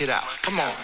it 0.00 0.10
out. 0.10 0.24
Come 0.42 0.60
on. 0.60 0.74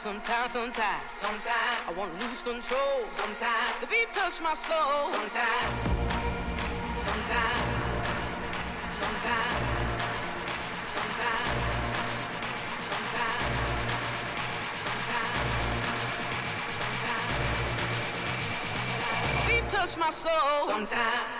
Sometimes, 0.00 0.52
sometimes, 0.52 1.12
sometimes, 1.12 1.84
I 1.86 1.92
wanna 1.94 2.14
lose 2.14 2.40
control. 2.40 3.04
Sometimes 3.08 3.80
the 3.82 3.86
beat 3.86 4.10
touch 4.14 4.40
my 4.40 4.54
soul. 4.54 5.12
Sometimes, 5.12 5.74
sometimes, 7.04 7.60
sometimes, 8.96 9.60
sometimes, 10.94 11.60
sometimes, 12.88 13.20
sometimes, 13.20 13.60
sometimes. 16.80 17.40
Beat 19.48 19.68
touch 19.68 19.98
my 19.98 20.08
soul. 20.08 20.64
Sometimes. 20.64 21.39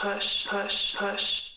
Push, 0.00 0.46
push, 0.46 0.96
push. 0.96 1.48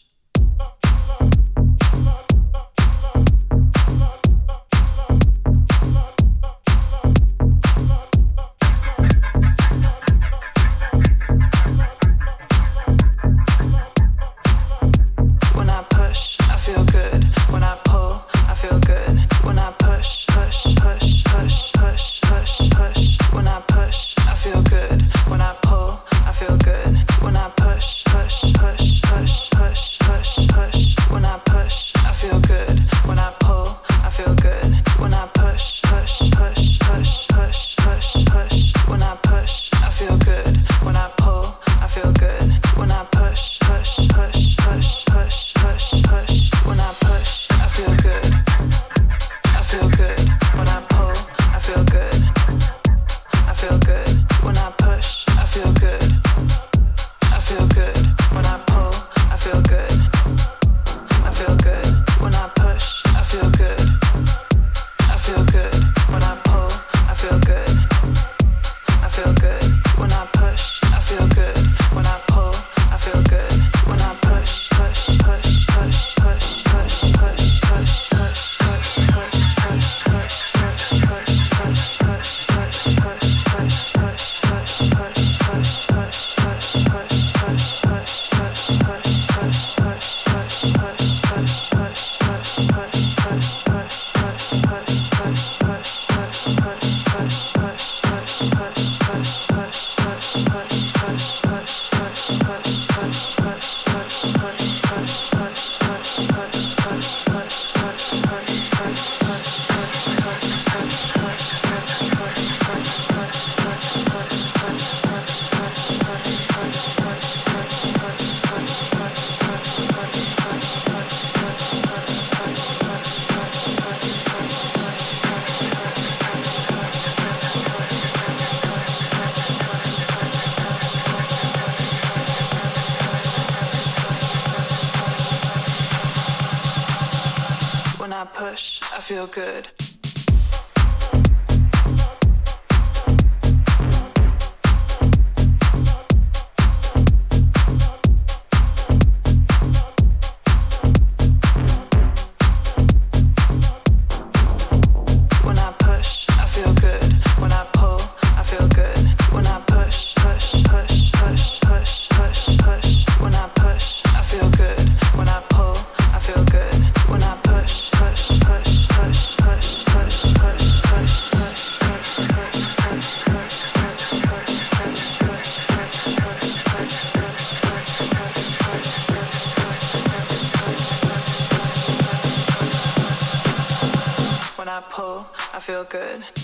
good. 185.91 186.40